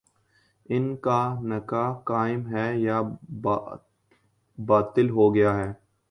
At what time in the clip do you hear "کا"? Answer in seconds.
0.95-1.19